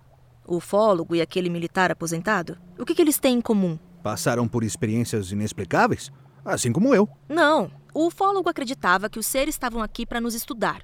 O 0.46 0.58
ufólogo 0.58 1.16
e 1.16 1.22
aquele 1.22 1.50
militar 1.50 1.92
aposentado? 1.92 2.56
O 2.78 2.86
que, 2.86 2.94
que 2.94 3.02
eles 3.02 3.18
têm 3.18 3.40
em 3.40 3.42
comum? 3.42 3.80
Passaram 4.04 4.48
por 4.48 4.64
experiências 4.64 5.32
inexplicáveis? 5.32 6.12
Assim 6.46 6.72
como 6.72 6.94
eu. 6.94 7.10
Não. 7.28 7.72
O 7.96 8.08
ufólogo 8.08 8.48
acreditava 8.48 9.10
que 9.10 9.18
os 9.18 9.26
seres 9.26 9.56
estavam 9.56 9.82
aqui 9.82 10.06
para 10.06 10.22
nos 10.22 10.36
estudar, 10.36 10.84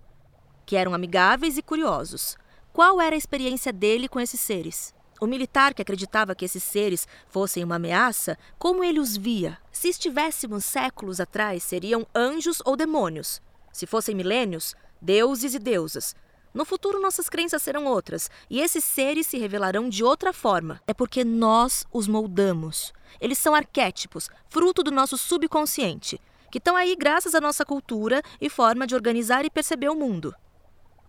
que 0.65 0.75
eram 0.75 0.95
amigáveis 0.95 1.59
e 1.59 1.61
curiosos. 1.61 2.35
Qual 2.73 2.99
era 2.99 3.15
a 3.15 3.17
experiência 3.17 3.71
dele 3.71 4.07
com 4.07 4.19
esses 4.19 4.39
seres? 4.39 4.95
O 5.19 5.25
militar 5.25 5.73
que 5.73 5.81
acreditava 5.81 6.35
que 6.35 6.45
esses 6.45 6.61
seres 6.63 7.07
fossem 7.27 7.63
uma 7.63 7.77
ameaça, 7.77 8.37
como 8.59 8.83
ele 8.83 8.99
os 8.99 9.17
via? 9.17 9.57
Se 9.71 9.87
estivéssemos 9.87 10.63
séculos 10.63 11.19
atrás, 11.19 11.63
seriam 11.63 12.05
anjos 12.13 12.61
ou 12.63 12.75
demônios. 12.75 13.41
Se 13.73 13.87
fossem 13.87 14.13
milênios, 14.13 14.75
deuses 15.01 15.55
e 15.55 15.59
deusas. 15.59 16.15
No 16.53 16.65
futuro, 16.65 17.01
nossas 17.01 17.29
crenças 17.29 17.61
serão 17.63 17.85
outras, 17.85 18.29
e 18.49 18.59
esses 18.59 18.83
seres 18.83 19.27
se 19.27 19.37
revelarão 19.37 19.89
de 19.89 20.03
outra 20.03 20.31
forma. 20.31 20.81
É 20.87 20.93
porque 20.93 21.23
nós 21.23 21.85
os 21.91 22.07
moldamos. 22.07 22.93
Eles 23.19 23.37
são 23.39 23.55
arquétipos, 23.55 24.29
fruto 24.49 24.83
do 24.83 24.91
nosso 24.91 25.17
subconsciente, 25.17 26.19
que 26.51 26.59
estão 26.59 26.75
aí 26.75 26.95
graças 26.95 27.33
à 27.33 27.41
nossa 27.41 27.65
cultura 27.65 28.21
e 28.39 28.49
forma 28.49 28.85
de 28.85 28.95
organizar 28.95 29.45
e 29.45 29.49
perceber 29.49 29.89
o 29.89 29.95
mundo. 29.95 30.33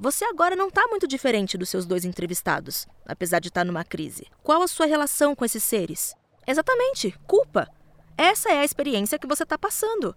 Você 0.00 0.24
agora 0.24 0.54
não 0.54 0.68
está 0.68 0.86
muito 0.86 1.08
diferente 1.08 1.58
dos 1.58 1.68
seus 1.68 1.84
dois 1.84 2.04
entrevistados, 2.04 2.86
apesar 3.04 3.40
de 3.40 3.48
estar 3.48 3.62
tá 3.62 3.64
numa 3.64 3.82
crise. 3.82 4.26
Qual 4.44 4.62
a 4.62 4.68
sua 4.68 4.86
relação 4.86 5.34
com 5.34 5.44
esses 5.44 5.64
seres? 5.64 6.14
Exatamente, 6.46 7.18
culpa. 7.26 7.68
Essa 8.16 8.50
é 8.50 8.60
a 8.60 8.64
experiência 8.64 9.18
que 9.18 9.26
você 9.26 9.42
está 9.42 9.58
passando. 9.58 10.14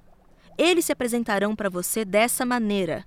Eles 0.56 0.86
se 0.86 0.92
apresentarão 0.92 1.56
para 1.56 1.68
você 1.68 2.06
dessa 2.06 2.46
maneira. 2.46 3.04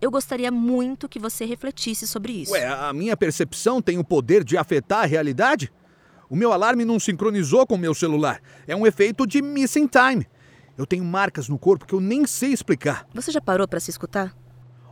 Eu 0.00 0.12
gostaria 0.12 0.52
muito 0.52 1.08
que 1.08 1.18
você 1.18 1.44
refletisse 1.44 2.06
sobre 2.06 2.32
isso. 2.32 2.52
Ué, 2.52 2.66
a 2.66 2.92
minha 2.92 3.16
percepção 3.16 3.82
tem 3.82 3.98
o 3.98 4.04
poder 4.04 4.44
de 4.44 4.56
afetar 4.56 5.00
a 5.00 5.06
realidade? 5.06 5.72
O 6.30 6.36
meu 6.36 6.52
alarme 6.52 6.84
não 6.84 7.00
sincronizou 7.00 7.66
com 7.66 7.74
o 7.74 7.78
meu 7.78 7.94
celular. 7.94 8.40
É 8.66 8.76
um 8.76 8.86
efeito 8.86 9.26
de 9.26 9.42
missing 9.42 9.88
time. 9.88 10.24
Eu 10.78 10.86
tenho 10.86 11.04
marcas 11.04 11.48
no 11.48 11.58
corpo 11.58 11.84
que 11.84 11.94
eu 11.94 12.00
nem 12.00 12.26
sei 12.26 12.52
explicar. 12.52 13.08
Você 13.12 13.32
já 13.32 13.40
parou 13.40 13.66
para 13.66 13.80
se 13.80 13.90
escutar? 13.90 14.34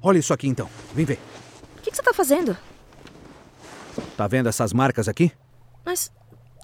Olha 0.03 0.19
isso 0.19 0.33
aqui 0.33 0.49
então. 0.49 0.69
Vem 0.95 1.05
ver. 1.05 1.19
O 1.79 1.83
que, 1.83 1.91
que 1.91 1.97
você 1.97 2.03
está 2.03 2.13
fazendo? 2.13 2.57
Tá 4.17 4.27
vendo 4.27 4.49
essas 4.49 4.73
marcas 4.73 5.09
aqui? 5.09 5.33
Mas 5.85 6.11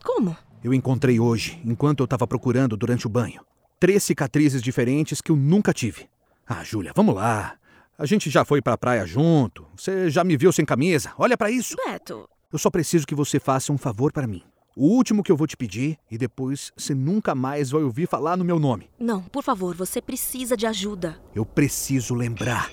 como? 0.04 0.36
Eu 0.62 0.72
encontrei 0.72 1.20
hoje, 1.20 1.60
enquanto 1.64 2.00
eu 2.00 2.04
estava 2.04 2.26
procurando 2.26 2.76
durante 2.76 3.06
o 3.06 3.10
banho. 3.10 3.42
Três 3.78 4.02
cicatrizes 4.02 4.62
diferentes 4.62 5.20
que 5.20 5.30
eu 5.30 5.36
nunca 5.36 5.72
tive. 5.72 6.08
Ah, 6.46 6.64
Júlia, 6.64 6.92
vamos 6.94 7.14
lá. 7.14 7.56
A 7.98 8.06
gente 8.06 8.30
já 8.30 8.44
foi 8.44 8.62
pra 8.62 8.78
praia 8.78 9.06
junto. 9.06 9.66
Você 9.76 10.10
já 10.10 10.22
me 10.22 10.36
viu 10.36 10.52
sem 10.52 10.64
camisa. 10.64 11.12
Olha 11.18 11.36
para 11.36 11.50
isso. 11.50 11.76
Beto. 11.84 12.28
Eu 12.52 12.58
só 12.58 12.70
preciso 12.70 13.06
que 13.06 13.14
você 13.14 13.40
faça 13.40 13.72
um 13.72 13.78
favor 13.78 14.12
para 14.12 14.26
mim. 14.26 14.42
O 14.76 14.88
último 14.88 15.22
que 15.22 15.32
eu 15.32 15.36
vou 15.36 15.46
te 15.46 15.56
pedir 15.56 15.98
e 16.10 16.18
depois 16.18 16.70
você 16.76 16.94
nunca 16.94 17.34
mais 17.34 17.70
vai 17.70 17.82
ouvir 17.82 18.06
falar 18.06 18.36
no 18.36 18.44
meu 18.44 18.58
nome. 18.58 18.90
Não, 18.98 19.22
por 19.22 19.42
favor, 19.42 19.74
você 19.74 20.02
precisa 20.02 20.56
de 20.56 20.66
ajuda. 20.66 21.18
Eu 21.34 21.46
preciso 21.46 22.14
lembrar. 22.14 22.70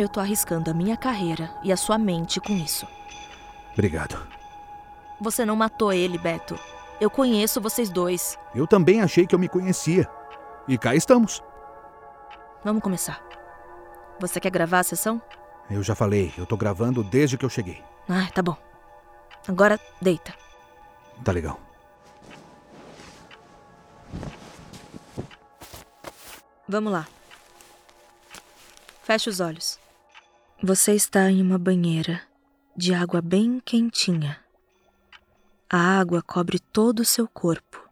Eu 0.00 0.08
tô 0.08 0.18
arriscando 0.18 0.70
a 0.70 0.72
minha 0.72 0.96
carreira 0.96 1.54
e 1.62 1.70
a 1.70 1.76
sua 1.76 1.98
mente 1.98 2.40
com 2.40 2.54
isso. 2.54 2.88
Obrigado. 3.74 4.26
Você 5.20 5.44
não 5.44 5.54
matou 5.54 5.92
ele, 5.92 6.16
Beto. 6.16 6.58
Eu 6.98 7.10
conheço 7.10 7.60
vocês 7.60 7.90
dois. 7.90 8.38
Eu 8.54 8.66
também 8.66 9.02
achei 9.02 9.26
que 9.26 9.34
eu 9.34 9.38
me 9.38 9.46
conhecia. 9.46 10.08
E 10.66 10.78
cá 10.78 10.94
estamos. 10.94 11.42
Vamos 12.64 12.82
começar. 12.82 13.22
Você 14.18 14.40
quer 14.40 14.48
gravar 14.48 14.78
a 14.78 14.84
sessão? 14.84 15.20
Eu 15.70 15.82
já 15.82 15.94
falei, 15.94 16.32
eu 16.38 16.46
tô 16.46 16.56
gravando 16.56 17.04
desde 17.04 17.36
que 17.36 17.44
eu 17.44 17.50
cheguei. 17.50 17.84
Ah, 18.08 18.26
tá 18.32 18.40
bom. 18.40 18.56
Agora 19.46 19.78
deita. 20.00 20.32
Tá 21.22 21.30
legal. 21.30 21.60
Vamos 26.66 26.90
lá. 26.90 27.06
Feche 29.02 29.28
os 29.28 29.40
olhos. 29.40 29.79
Você 30.62 30.94
está 30.94 31.30
em 31.30 31.40
uma 31.40 31.58
banheira 31.58 32.20
de 32.76 32.92
água 32.92 33.22
bem 33.22 33.60
quentinha. 33.60 34.44
A 35.70 35.98
água 35.98 36.20
cobre 36.20 36.58
todo 36.58 37.00
o 37.00 37.04
seu 37.04 37.26
corpo 37.26 37.88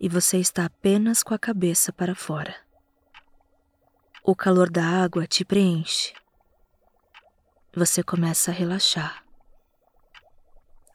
e 0.00 0.08
você 0.08 0.38
está 0.38 0.64
apenas 0.64 1.22
com 1.22 1.32
a 1.32 1.38
cabeça 1.38 1.92
para 1.92 2.16
fora. 2.16 2.52
O 4.24 4.34
calor 4.34 4.68
da 4.68 4.84
água 4.84 5.24
te 5.24 5.44
preenche. 5.44 6.12
Você 7.72 8.02
começa 8.02 8.50
a 8.50 8.54
relaxar. 8.54 9.22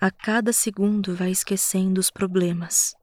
A 0.01 0.11
cada 0.11 0.51
segundo 0.51 1.15
vai 1.15 1.31
esquecendo 1.31 1.97
os 2.01 2.11
problemas. 2.11 2.93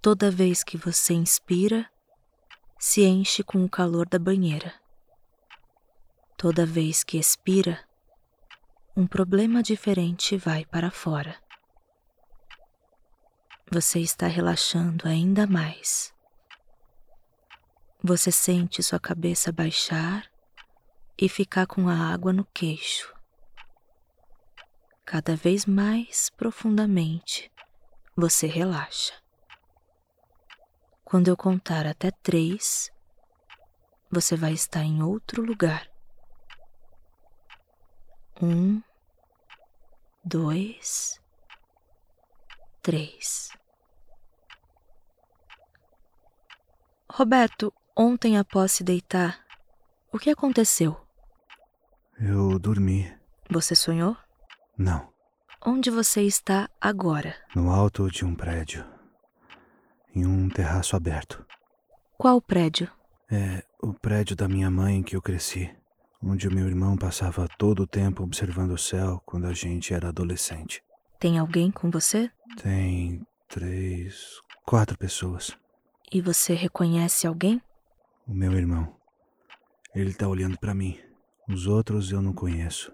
Toda 0.00 0.30
vez 0.30 0.62
que 0.62 0.76
você 0.76 1.14
inspira, 1.14 1.90
se 2.78 3.02
enche 3.02 3.42
com 3.42 3.64
o 3.64 3.68
calor 3.68 4.08
da 4.08 4.16
banheira. 4.18 4.72
Toda 6.40 6.64
vez 6.64 7.02
que 7.02 7.18
expira, 7.18 7.84
um 8.96 9.08
problema 9.08 9.60
diferente 9.60 10.36
vai 10.36 10.64
para 10.64 10.88
fora. 10.88 11.36
Você 13.72 13.98
está 13.98 14.28
relaxando 14.28 15.08
ainda 15.08 15.48
mais. 15.48 16.14
Você 18.00 18.30
sente 18.30 18.84
sua 18.84 19.00
cabeça 19.00 19.50
baixar 19.50 20.30
e 21.20 21.28
ficar 21.28 21.66
com 21.66 21.88
a 21.88 21.96
água 21.96 22.32
no 22.32 22.44
queixo. 22.44 23.12
Cada 25.04 25.34
vez 25.34 25.66
mais 25.66 26.30
profundamente 26.30 27.50
você 28.14 28.46
relaxa. 28.46 29.12
Quando 31.04 31.26
eu 31.26 31.36
contar 31.36 31.84
até 31.84 32.12
três, 32.12 32.92
você 34.08 34.36
vai 34.36 34.52
estar 34.52 34.84
em 34.84 35.02
outro 35.02 35.42
lugar. 35.42 35.87
Um, 38.40 38.80
dois, 40.24 41.20
três. 42.80 43.50
Roberto, 47.10 47.72
ontem 47.96 48.38
após 48.38 48.72
se 48.72 48.84
deitar, 48.84 49.44
o 50.12 50.18
que 50.18 50.30
aconteceu? 50.30 50.96
Eu 52.20 52.58
dormi. 52.58 53.12
Você 53.50 53.74
sonhou? 53.74 54.16
Não. 54.76 55.12
Onde 55.64 55.90
você 55.90 56.22
está 56.22 56.70
agora? 56.80 57.34
No 57.56 57.70
alto 57.70 58.08
de 58.08 58.24
um 58.24 58.34
prédio. 58.34 58.84
Em 60.14 60.24
um 60.24 60.48
terraço 60.48 60.94
aberto. 60.94 61.44
Qual 62.16 62.40
prédio? 62.40 62.88
É 63.30 63.64
o 63.82 63.92
prédio 63.92 64.36
da 64.36 64.48
minha 64.48 64.70
mãe 64.70 65.02
que 65.02 65.16
eu 65.16 65.22
cresci. 65.22 65.74
Onde 66.22 66.48
o 66.48 66.52
meu 66.52 66.66
irmão 66.66 66.96
passava 66.96 67.46
todo 67.58 67.84
o 67.84 67.86
tempo 67.86 68.24
observando 68.24 68.72
o 68.72 68.78
céu 68.78 69.22
quando 69.24 69.46
a 69.46 69.52
gente 69.52 69.94
era 69.94 70.08
adolescente. 70.08 70.82
Tem 71.18 71.38
alguém 71.38 71.70
com 71.70 71.90
você? 71.90 72.30
Tem 72.60 73.24
três, 73.48 74.40
quatro 74.64 74.98
pessoas. 74.98 75.56
E 76.12 76.20
você 76.20 76.54
reconhece 76.54 77.26
alguém? 77.26 77.62
O 78.26 78.34
meu 78.34 78.52
irmão. 78.52 78.96
Ele 79.94 80.12
tá 80.12 80.26
olhando 80.28 80.58
para 80.58 80.74
mim. 80.74 80.98
Os 81.48 81.66
outros 81.66 82.10
eu 82.10 82.20
não 82.20 82.32
conheço. 82.32 82.92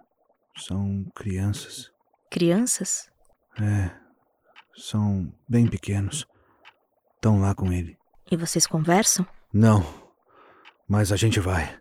São 0.57 1.04
crianças. 1.14 1.90
Crianças? 2.31 3.11
É. 3.61 3.90
São 4.76 5.33
bem 5.49 5.66
pequenos. 5.66 6.27
Estão 7.14 7.40
lá 7.40 7.55
com 7.55 7.72
ele. 7.72 7.96
E 8.31 8.37
vocês 8.37 8.66
conversam? 8.66 9.27
Não. 9.53 9.83
Mas 10.88 11.11
a 11.11 11.16
gente 11.16 11.40
vai. 11.40 11.79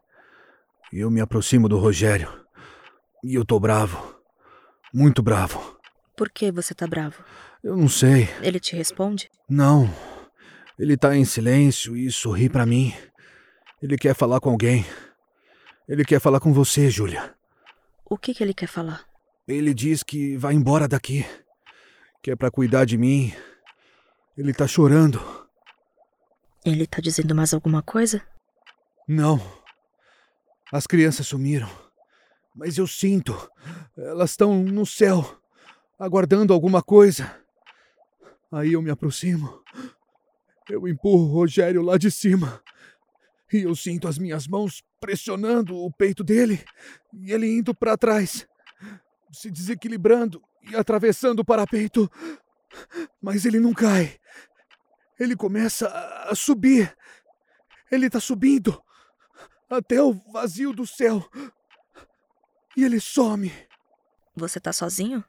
E 0.94 1.00
eu 1.00 1.10
me 1.10 1.20
aproximo 1.20 1.68
do 1.68 1.80
Rogério. 1.80 2.32
E 3.24 3.34
eu 3.34 3.44
tô 3.44 3.60
bravo. 3.60 4.16
Muito 4.94 5.24
bravo. 5.24 5.76
Por 6.16 6.30
que 6.30 6.52
você 6.52 6.76
tá 6.76 6.86
bravo? 6.86 7.24
Eu 7.64 7.76
não 7.76 7.90
sei. 7.90 8.30
Ele 8.44 8.60
te 8.60 8.76
responde? 8.76 9.28
Não. 9.50 9.90
Ele 10.78 10.96
tá 10.96 11.16
em 11.16 11.26
silêncio 11.26 11.98
e 11.98 12.12
sorri 12.12 12.48
para 12.48 12.64
mim. 12.64 12.94
Ele 13.82 13.98
quer 13.98 14.14
falar 14.14 14.40
com 14.40 14.52
alguém. 14.52 14.86
Ele 15.90 16.06
quer 16.06 16.20
falar 16.20 16.40
com 16.40 16.54
você, 16.54 16.92
Júlia. 16.92 17.34
O 18.06 18.16
que, 18.16 18.32
que 18.32 18.44
ele 18.44 18.54
quer 18.54 18.68
falar? 18.68 19.04
Ele 19.48 19.74
diz 19.74 20.04
que 20.04 20.38
vai 20.38 20.54
embora 20.54 20.88
daqui. 20.88 21.26
Que 22.22 22.30
é 22.30 22.36
pra 22.36 22.52
cuidar 22.52 22.86
de 22.86 23.00
mim. 23.00 23.34
Ele 24.38 24.54
tá 24.54 24.68
chorando. 24.68 25.20
Ele 26.64 26.86
tá 26.86 27.02
dizendo 27.02 27.34
mais 27.34 27.52
alguma 27.52 27.82
coisa? 27.82 28.22
Não. 29.08 29.63
As 30.74 30.88
crianças 30.88 31.28
sumiram. 31.28 31.70
Mas 32.56 32.80
eu 32.80 32.88
sinto. 32.88 33.32
Elas 33.96 34.32
estão 34.32 34.64
no 34.64 34.88
céu, 34.88 35.40
aguardando 36.00 36.52
alguma 36.52 36.82
coisa. 36.82 37.32
Aí 38.52 38.74
eu 38.74 38.82
me 38.82 38.90
aproximo. 38.90 39.62
Eu 40.68 40.88
empurro 40.88 41.26
o 41.26 41.32
Rogério 41.32 41.84
lá 41.84 41.96
de 41.96 42.10
cima. 42.10 42.60
E 43.54 43.58
eu 43.58 43.76
sinto 43.76 44.08
as 44.08 44.18
minhas 44.18 44.48
mãos 44.48 44.84
pressionando 45.00 45.78
o 45.78 45.92
peito 45.94 46.24
dele 46.24 46.66
e 47.14 47.32
ele 47.32 47.46
indo 47.46 47.76
para 47.76 47.96
trás, 47.96 48.48
se 49.32 49.52
desequilibrando 49.52 50.42
e 50.64 50.76
atravessando 50.76 51.42
o 51.42 51.46
parapeito. 51.46 52.10
Mas 53.22 53.46
ele 53.46 53.60
não 53.60 53.76
cai. 53.76 54.18
Ele 55.20 55.36
começa 55.36 55.88
a 55.88 56.34
subir. 56.34 56.98
Ele 57.92 58.08
está 58.08 58.20
subindo 58.20 58.83
até 59.70 60.02
o 60.02 60.14
vazio 60.32 60.74
do 60.74 60.86
céu. 60.86 61.28
E 62.76 62.84
ele 62.84 63.00
some. 63.00 63.52
Você 64.36 64.60
tá 64.60 64.74
sozinho? 64.74 65.24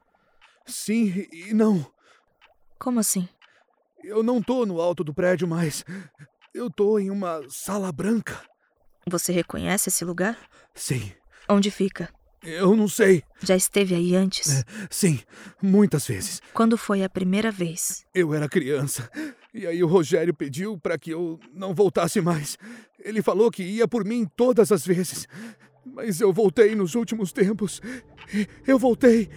Sim 0.66 1.26
e 1.32 1.52
não. 1.52 1.84
Como 2.78 3.00
assim? 3.00 3.28
Eu 4.02 4.22
não 4.22 4.42
tô 4.42 4.66
no 4.66 4.80
alto 4.80 5.02
do 5.04 5.14
prédio 5.14 5.46
mais. 5.48 5.84
Eu 6.52 6.70
tô 6.70 6.98
em 6.98 7.10
uma 7.10 7.42
sala 7.48 7.90
branca. 7.90 8.40
Você 9.06 9.32
reconhece 9.32 9.88
esse 9.88 10.04
lugar? 10.04 10.38
Sim. 10.74 11.12
Onde 11.48 11.70
fica? 11.70 12.08
Eu 12.42 12.76
não 12.76 12.88
sei. 12.88 13.22
Já 13.42 13.56
esteve 13.56 13.94
aí 13.94 14.14
antes? 14.14 14.60
É, 14.60 14.64
sim, 14.90 15.20
muitas 15.62 16.06
vezes. 16.06 16.42
Quando 16.52 16.76
foi 16.76 17.02
a 17.02 17.08
primeira 17.08 17.50
vez? 17.50 18.04
Eu 18.14 18.34
era 18.34 18.48
criança. 18.48 19.10
E 19.52 19.66
aí 19.66 19.82
o 19.82 19.86
Rogério 19.86 20.34
pediu 20.34 20.78
para 20.78 20.98
que 20.98 21.10
eu 21.10 21.40
não 21.52 21.74
voltasse 21.74 22.20
mais. 22.20 22.58
Ele 23.04 23.20
falou 23.22 23.50
que 23.50 23.62
ia 23.62 23.86
por 23.86 24.04
mim 24.04 24.26
todas 24.34 24.72
as 24.72 24.86
vezes. 24.86 25.28
Mas 25.84 26.20
eu 26.20 26.32
voltei 26.32 26.74
nos 26.74 26.94
últimos 26.94 27.32
tempos. 27.32 27.80
Eu 28.66 28.78
voltei. 28.78 29.28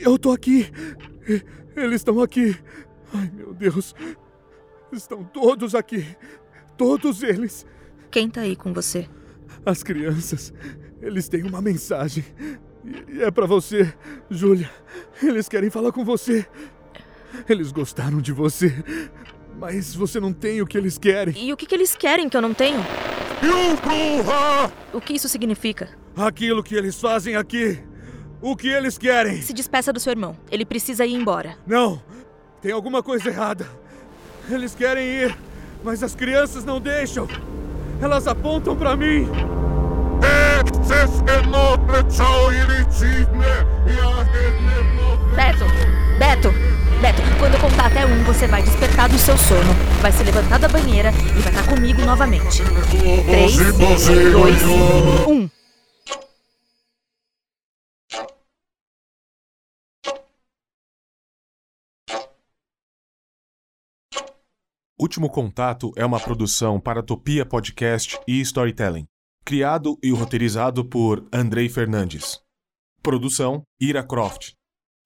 Eu 0.00 0.18
tô 0.18 0.32
aqui. 0.32 0.66
Eles 1.76 1.96
estão 1.96 2.20
aqui. 2.22 2.56
Ai, 3.12 3.30
meu 3.34 3.52
Deus. 3.52 3.94
Estão 4.90 5.22
todos 5.22 5.74
aqui. 5.74 6.16
Todos 6.78 7.22
eles. 7.22 7.66
Quem 8.10 8.30
tá 8.30 8.40
aí 8.40 8.56
com 8.56 8.72
você? 8.72 9.06
As 9.66 9.82
crianças. 9.82 10.52
Eles 11.02 11.28
têm 11.28 11.44
uma 11.44 11.60
mensagem. 11.60 12.24
E 13.06 13.22
é 13.22 13.30
para 13.30 13.46
você, 13.46 13.92
Júlia. 14.30 14.70
Eles 15.22 15.48
querem 15.48 15.68
falar 15.68 15.92
com 15.92 16.04
você. 16.04 16.46
Eles 17.46 17.70
gostaram 17.70 18.20
de 18.20 18.32
você. 18.32 18.72
Mas 19.58 19.94
você 19.94 20.20
não 20.20 20.32
tem 20.32 20.62
o 20.62 20.66
que 20.66 20.78
eles 20.78 20.96
querem. 20.96 21.34
E 21.36 21.52
o 21.52 21.56
que, 21.56 21.66
que 21.66 21.74
eles 21.74 21.96
querem 21.96 22.28
que 22.28 22.36
eu 22.36 22.40
não 22.40 22.54
tenho? 22.54 22.78
Yukuha! 23.42 24.72
O 24.92 25.00
que 25.00 25.14
isso 25.14 25.28
significa? 25.28 25.88
Aquilo 26.16 26.62
que 26.62 26.76
eles 26.76 27.00
fazem 27.00 27.34
aqui. 27.34 27.82
O 28.40 28.56
que 28.56 28.68
eles 28.68 28.96
querem. 28.96 29.42
Se 29.42 29.52
despeça 29.52 29.92
do 29.92 29.98
seu 29.98 30.12
irmão. 30.12 30.36
Ele 30.50 30.64
precisa 30.64 31.04
ir 31.04 31.14
embora. 31.14 31.56
Não. 31.66 32.00
Tem 32.62 32.70
alguma 32.70 33.02
coisa 33.02 33.28
errada. 33.28 33.68
Eles 34.48 34.74
querem 34.74 35.04
ir, 35.06 35.36
mas 35.82 36.02
as 36.02 36.14
crianças 36.14 36.64
não 36.64 36.80
deixam. 36.80 37.26
Elas 38.00 38.28
apontam 38.28 38.76
para 38.76 38.96
mim. 38.96 39.28
Beto! 45.34 45.64
Beto! 46.18 46.87
Beto, 47.00 47.22
quando 47.38 47.54
eu 47.54 47.60
contar 47.60 47.86
até 47.86 48.04
um, 48.04 48.24
você 48.24 48.48
vai 48.48 48.60
despertar 48.60 49.08
do 49.08 49.16
seu 49.18 49.38
sono. 49.38 49.72
Vai 50.02 50.10
se 50.10 50.24
levantar 50.24 50.58
da 50.58 50.68
banheira 50.68 51.10
e 51.10 51.40
vai 51.40 51.52
estar 51.52 51.68
comigo 51.68 52.02
novamente. 52.02 52.62
Três, 53.24 53.56
dois, 53.56 54.62
um. 55.28 55.48
Último 65.00 65.30
Contato 65.30 65.92
é 65.94 66.04
uma 66.04 66.18
produção 66.18 66.80
para 66.80 67.04
Topia 67.04 67.46
Podcast 67.46 68.18
e 68.26 68.40
Storytelling. 68.40 69.06
Criado 69.44 69.96
e 70.02 70.10
roteirizado 70.10 70.84
por 70.84 71.24
Andrei 71.32 71.68
Fernandes. 71.68 72.40
Produção: 73.00 73.62
Ira 73.80 74.02
Croft. 74.02 74.57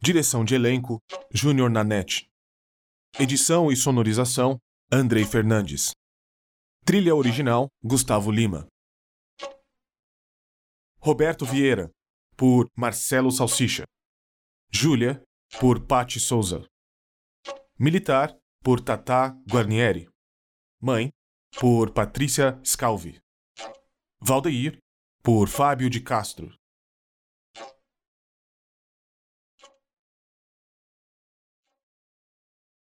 Direção 0.04 0.44
de 0.44 0.56
elenco: 0.56 1.00
Júnior 1.32 1.70
Nanete. 1.70 2.28
Edição 3.20 3.70
e 3.70 3.76
sonorização: 3.76 4.58
Andrei 4.90 5.24
Fernandes. 5.24 5.92
Trilha 6.84 7.14
original: 7.14 7.68
Gustavo 7.80 8.32
Lima. 8.32 8.66
Roberto 10.98 11.46
Vieira, 11.46 11.88
por 12.36 12.68
Marcelo 12.76 13.30
Salsicha. 13.30 13.84
Júlia, 14.72 15.22
por 15.60 15.86
Patti 15.86 16.18
Souza. 16.18 16.66
Militar, 17.78 18.36
por 18.60 18.80
Tata 18.80 19.28
Guarnieri. 19.48 20.08
Mãe, 20.80 21.12
por 21.60 21.92
Patrícia 21.92 22.60
Scalvi. 22.64 23.20
Valdeir, 24.20 24.80
por 25.22 25.48
Fábio 25.48 25.88
de 25.88 26.00
Castro. 26.00 26.52